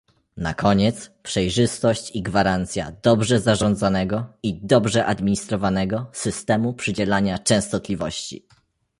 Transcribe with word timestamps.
Na 0.37 0.53
koniec, 0.53 1.11
przejrzystość 1.23 2.15
i 2.15 2.21
gwarancja 2.23 2.91
dobrze 3.03 3.39
zarządzanego 3.39 4.33
i 4.43 4.61
dobrze 4.67 5.05
administrowanego 5.05 6.07
systemu 6.13 6.73
przydzielania 6.73 7.39
częstotliwości 7.39 8.47